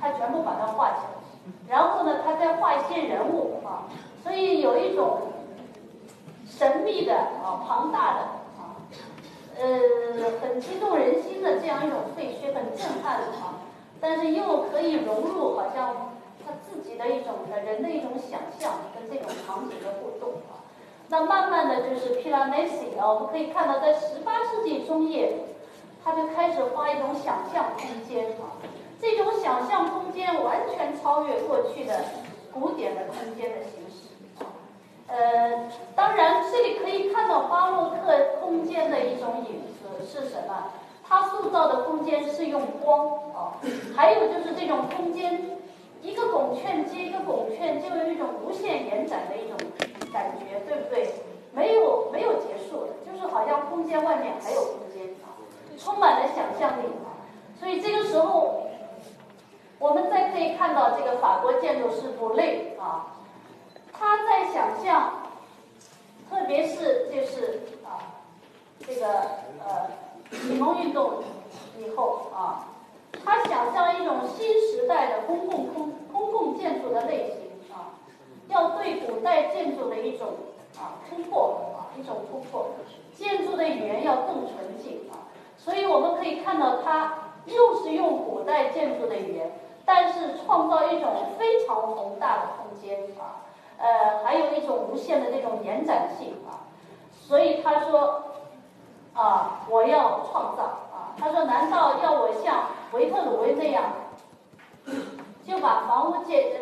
[0.00, 3.86] 它全部把它画起来，然后呢，他再画一些人物啊，
[4.22, 5.18] 所以有一种
[6.46, 8.20] 神秘的啊庞大的，
[9.60, 13.60] 呃很激动人心的这样一种废墟，很震撼啊，
[14.00, 16.12] 但是又可以融入好像
[16.44, 20.64] 他自己的一种的人的一种想象跟这种场景的互动啊。
[21.08, 25.34] 那慢慢的就是皮拉内西啊，我们可以看到，在十八世纪中叶，
[26.04, 28.56] 他就开始画一种想象空间啊，
[29.00, 32.00] 这种想象空间完全超越过去的
[32.54, 33.89] 古典的空间的形式，
[35.10, 37.96] 呃，当然这里可以看到巴洛克
[38.40, 40.72] 空间的一种影子是什么？
[41.06, 43.58] 它塑造的空间是用光啊，
[43.96, 45.58] 还有就是这种空间，
[46.02, 49.56] 一个拱券接一个拱券，就有一种无限延展的一种
[50.12, 51.12] 感觉，对不对？
[51.52, 55.34] 没有没有结束，就是好像空间外面还有空间啊，
[55.76, 57.26] 充满了想象力啊。
[57.58, 58.68] 所以这个时候，
[59.80, 63.16] 我们再可以看到这个法国建筑师布雷啊，
[64.00, 65.12] 他在想象，
[66.30, 68.16] 特别是就是啊，
[68.80, 69.06] 这个
[69.60, 69.90] 呃。
[70.32, 71.24] 启蒙运动
[71.76, 72.68] 以后啊，
[73.24, 77.98] 他想象一种新时代的公共空公共建筑的类型啊，
[78.46, 80.28] 要对古代建筑的一种
[80.78, 82.68] 啊突破啊一种突破，
[83.12, 85.26] 建筑的语言要更纯净啊，
[85.58, 89.50] 所以我们可以看到他又是用古代建筑的语言，
[89.84, 93.49] 但是创造一种非常宏大的空间啊，
[93.80, 96.68] 呃，还有一种无限的那种延展性啊，
[97.12, 98.24] 所以他说。
[99.12, 101.12] 啊，我要创造啊！
[101.18, 103.82] 他说：“难道要我像维特鲁威那样，
[105.44, 106.52] 就把房屋建，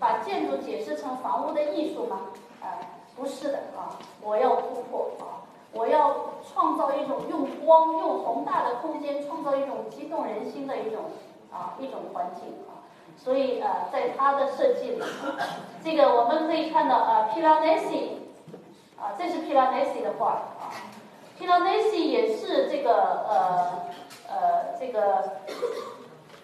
[0.00, 2.22] 把建筑解释成房屋的艺术吗？”
[2.64, 2.80] 啊，
[3.14, 3.92] 不是的啊！
[4.22, 5.44] 我要突破啊！
[5.72, 11.02] 我要创造一种用光、用宏大的空间，创造一种激动人心的一种
[11.52, 12.44] 啊一种环境！
[13.22, 15.02] 所以呃，在他的设计里，
[15.84, 18.22] 这个我们可以看到啊，皮拉内西
[18.96, 20.70] 啊，这是皮拉内西的画啊。
[21.38, 22.92] p i l a n e s i 也是这个
[23.28, 23.86] 呃
[24.28, 25.38] 呃这个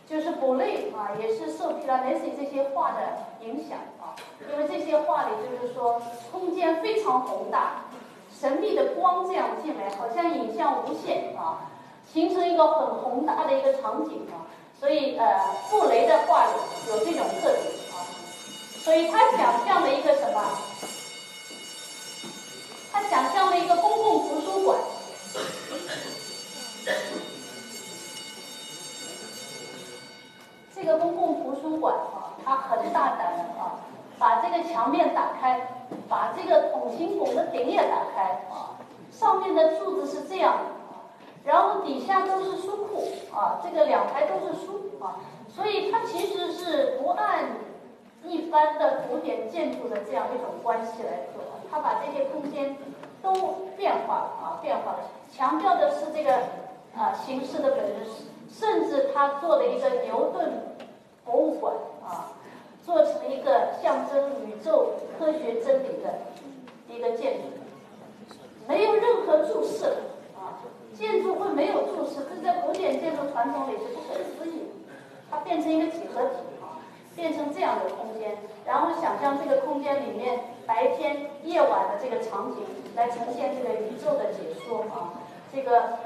[0.07, 2.99] 就是布雷啊，也是受 p i l a n e s i 这些画的
[3.41, 4.15] 影响啊，
[4.49, 6.01] 因为这些画里就是说
[6.31, 7.87] 空间非常宏大，
[8.31, 11.71] 神秘的光这样进来，好像影像无限啊，
[12.07, 14.47] 形成一个很宏大的一个场景啊，
[14.85, 15.25] 所以呃
[15.71, 16.53] 布雷的画里
[16.91, 18.05] 有这种特点啊，
[18.83, 20.45] 所以他想象了一个什么？
[22.93, 24.79] 他想象了一个公共图书馆，
[30.77, 33.81] 这个公共图书馆啊，他很大胆的啊，
[34.19, 35.67] 把这个墙面打开，
[36.11, 38.77] 把这个筒形拱的顶也打开啊，
[39.11, 40.84] 上面的柱子是这样啊，
[41.45, 45.21] 然后底下都是书库啊，这个两排都是书啊，
[45.55, 47.45] 所以它其实是不按
[48.25, 51.45] 一般的古典建筑的这样一种关系来做。
[51.71, 52.77] 他把这些空间
[53.21, 54.99] 都变化了啊，变化了，
[55.31, 56.35] 强调的是这个
[56.97, 58.11] 啊形式的本质，
[58.49, 60.53] 甚至他做了一个牛顿
[61.25, 61.75] 博物馆
[62.07, 62.33] 啊，
[62.87, 66.21] 做成一个象征宇宙科学真理的
[66.89, 67.49] 一个建筑，
[68.69, 69.93] 没有任何注释，
[70.97, 74.71] 建筑会没有注释，这在古典建筑传统里是不可思议，
[75.31, 76.81] 它变成一个几何体啊，
[77.15, 80.41] 变成这样的空间，然后想象这个空间里面。
[80.67, 82.65] 白天、夜晚的这个场景
[82.97, 85.13] 来呈现这个宇宙的解说啊，
[85.55, 85.99] 这个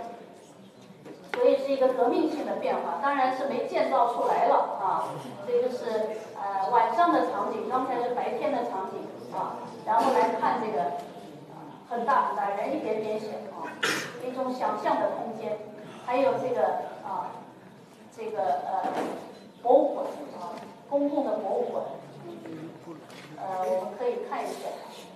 [1.33, 5.15] 所以是一个革命性的变化，当然是没建造出来了啊。
[5.47, 8.99] 这个是呃晚上的场景，刚才是白天的场景
[9.33, 10.91] 啊，然后来看这个
[11.89, 13.27] 很大很大，人一点点小
[13.57, 13.65] 啊，
[14.27, 15.57] 一种想象的空间，
[16.05, 16.63] 还有这个
[17.03, 17.33] 啊
[18.15, 18.93] 这个呃
[19.63, 20.07] 博物馆
[20.39, 20.53] 啊，
[20.91, 21.85] 公共的博物馆。
[23.41, 24.69] 呃，我们可以看一下，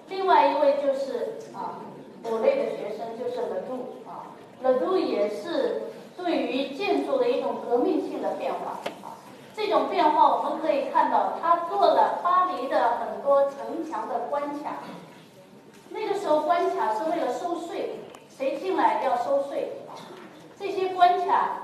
[0.09, 1.83] 另外一位就是啊，
[2.25, 5.83] 我类的学生就是勒杜啊，勒杜也是
[6.17, 9.19] 对于建筑的一种革命性的变化啊。
[9.55, 14.79] 这种变化我们可以看到，他做了巴黎的很多城墙的关卡。
[15.93, 19.73] 那个时候关卡是为了收税，谁进来要收税？
[20.59, 21.59] 这些关卡，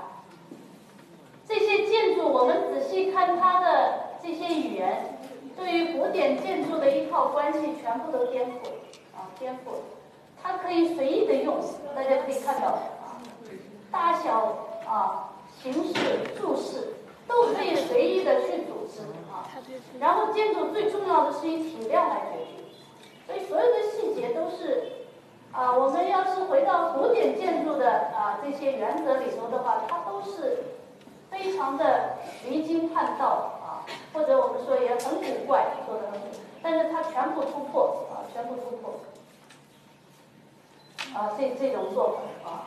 [1.47, 5.15] 这些建筑，我们仔细看它的这些语言。
[5.57, 8.71] 对于古典建筑的一套关系，全部都颠覆了
[9.13, 9.27] 啊！
[9.37, 9.79] 颠覆了，
[10.41, 11.57] 它可以随意的用，
[11.93, 13.19] 大家可以看到啊，
[13.91, 14.55] 大小
[14.87, 15.93] 啊、形式、
[16.39, 16.93] 注释
[17.27, 19.51] 都可以随意的去组织啊。
[19.99, 22.48] 然后建筑最重要的是以体量来决定，
[23.29, 24.91] 所以所有的细节都是
[25.51, 30.63] 啊，我们要是回到古典建筑的啊这些原则里头的话，它都是
[31.29, 32.17] 非常的
[32.47, 33.85] 离经叛道啊。
[34.15, 36.19] 或者我们说也很古怪，说的很，
[36.63, 38.95] 但是它全部突破啊，全部突破
[41.13, 42.65] 啊，这这种做法啊，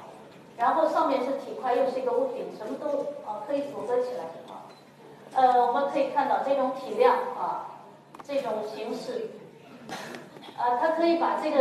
[0.56, 4.70] 然后上面是体块，又是一个屋顶，什么都啊可以组合起来啊。
[5.34, 7.80] 呃，我们可以看到这种体量啊，
[8.22, 9.30] 这种形式
[10.56, 11.58] 啊，它可以把这个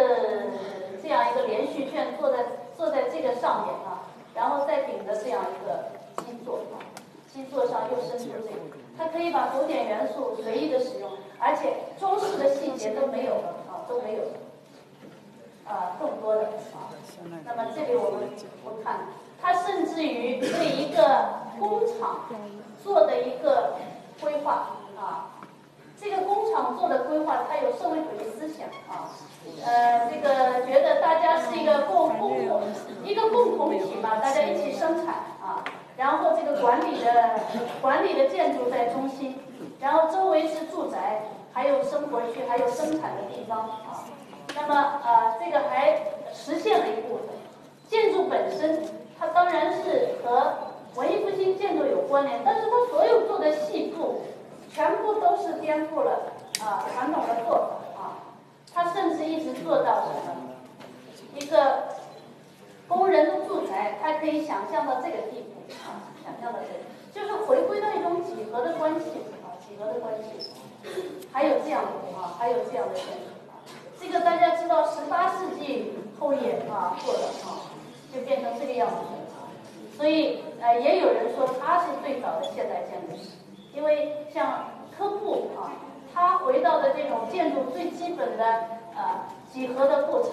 [1.01, 4.03] 这样一个连续卷坐在坐在这个上面啊，
[4.35, 5.91] 然后再顶着这样一个
[6.23, 6.59] 基座，
[7.33, 8.77] 基座上又伸出这个。
[8.97, 11.09] 它可以把古典元素随意的使用，
[11.39, 14.31] 而且中式的细节都没有了啊，都没有了。
[15.67, 16.41] 啊更多的
[16.73, 16.91] 啊。
[17.45, 18.29] 那么这里我们
[18.63, 19.07] 我看，
[19.41, 21.29] 它甚至于对一个
[21.59, 22.25] 工厂
[22.83, 23.75] 做的一个
[24.19, 25.30] 规划啊，
[26.01, 29.13] 这个工厂做的规划，它有社会主义思想啊，
[29.63, 32.63] 呃，这个觉得大家是一个共共同
[33.03, 35.63] 一个共同体嘛，大家一起生产啊，
[35.95, 37.39] 然后这个管理的
[37.83, 39.37] 管理的建筑在中心，
[39.79, 41.21] 然后周围是住宅，
[41.53, 44.03] 还有生活区，还有生产的地方啊。
[44.55, 45.99] 那么啊，这个还
[46.33, 47.27] 实现了一部分。
[47.87, 48.83] 建筑本身，
[49.19, 50.51] 它当然是和
[50.95, 54.21] 文艺复兴建筑有关联，但是它所有做的细部，
[54.73, 58.01] 全部都是颠覆了啊传统的做法啊。
[58.73, 60.51] 他甚至一直做到什么？
[61.35, 61.83] 一个
[62.87, 66.81] 工人的住宅，他可以想象到这个地步啊，想象到这个，
[67.13, 69.09] 就是回归到一种几何的关系
[69.43, 70.51] 啊，几何的关系。
[71.31, 73.31] 还有这样的啊，还有这样的建筑。
[73.99, 77.69] 这个大家知道，十八世纪后叶啊做的啊，
[78.13, 78.95] 就变成这个样子。
[79.95, 83.29] 所以呃，也有人说他是最早的现代建筑师，
[83.73, 85.71] 因为像科布啊，
[86.13, 88.43] 他回到的这种建筑最基本的
[88.95, 90.31] 呃几何的过程，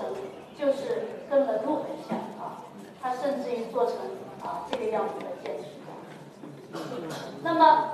[0.59, 2.64] 就是跟了路很像啊。
[3.01, 3.95] 他甚至于做成
[4.43, 5.64] 啊这个样子的建筑。
[7.43, 7.91] 那么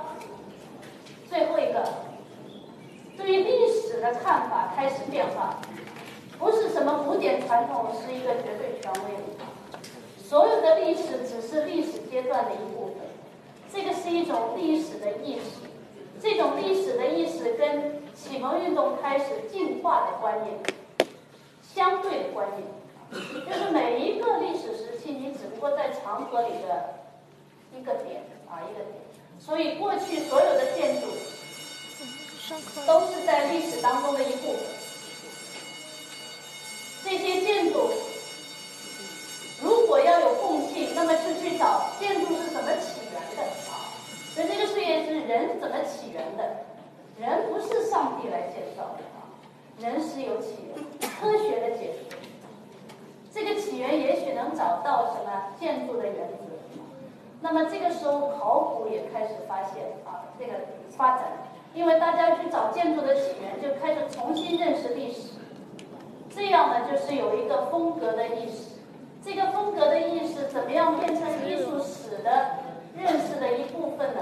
[1.29, 1.83] 最后一个。
[3.17, 5.55] 对于历史的看法开始变化，
[6.37, 9.07] 不是什么古典传统是一个绝对权威，
[10.21, 12.74] 所有的历史只是历史阶段的一部分，
[13.75, 15.67] 这个是一种历史的意识，
[16.21, 20.57] 这种历史的意识跟启蒙运动开始进化的观念
[21.75, 22.63] 相对的观念，
[23.45, 27.01] 就是每一个历史时期，你只不过在长河里的
[27.77, 28.95] 一个点啊一个点，
[29.39, 31.07] 所以过去所有的建筑。
[32.85, 34.61] 都是在历史当中的一部分。
[37.03, 37.89] 这些建筑
[39.63, 43.01] 如果要有共性，那么就去找建筑是怎么起
[43.35, 43.91] 的啊？
[44.33, 46.65] 所以这个事业是人怎么起源的？
[47.17, 49.23] 人不是上帝来介绍的啊，
[49.79, 52.15] 人是有起源，科学的解释。
[53.33, 56.79] 这个起源也许能找到什么建筑的原则。
[57.41, 60.53] 那么这个时候考古也开始发现啊，这个
[60.97, 61.25] 发展。
[61.73, 65.31] 因为大家去找建筑的起源，就开始重新认识历史，
[66.33, 68.79] 这样呢，就是有一个风格的意识。
[69.21, 72.59] 这个风格的意识怎么样变成艺术史的
[72.97, 74.21] 认识的一部分呢？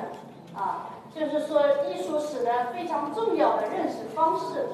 [0.55, 4.67] 啊，就是说艺术史的非常重要的认识方式，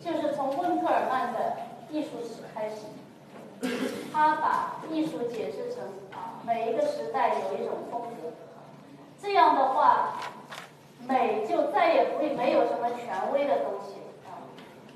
[0.00, 1.56] 就是从温克尔曼的
[1.90, 2.86] 艺术史开始。
[4.12, 5.82] 他把艺术解释成
[6.12, 8.32] 啊，每一个时代有一种风格，
[9.20, 10.14] 这样的话。
[11.08, 13.94] 美就再也不会没有什么权威的东西
[14.28, 14.44] 啊，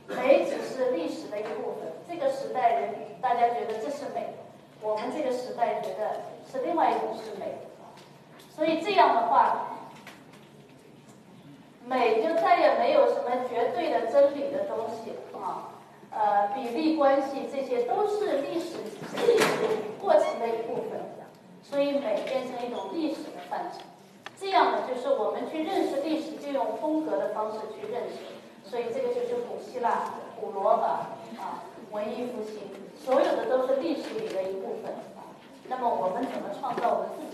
[0.07, 1.90] 美只是历史的一部分。
[2.07, 4.34] 这个时代人大家觉得这是美，
[4.82, 6.20] 我们这个时代觉得
[6.53, 7.57] 是另外一种是美
[8.55, 9.66] 所以这样的话，
[11.84, 15.74] 美就再也没有什么绝对的真理的东西啊，
[16.11, 18.76] 呃，比例关系这些都是历史
[19.26, 19.46] 历史
[20.00, 21.00] 过程的一部分，
[21.62, 23.80] 所以美变成一种历史的范畴。
[24.38, 28.20] 这样呢，就是我们去认识历史，就用风格的方式去认识。
[28.64, 30.86] 所以这个就是古希腊、古罗马
[31.42, 32.61] 啊，文艺复兴，
[32.96, 34.94] 所有的都是历史里的一部分。
[35.68, 37.34] 那么我们怎么创造我们自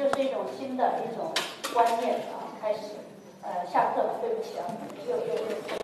[0.00, 1.30] 就是一种新的一种
[1.74, 2.48] 观念啊。
[2.62, 2.80] 开始，
[3.42, 4.64] 呃，下课了，对不起啊，
[5.06, 5.70] 又又又。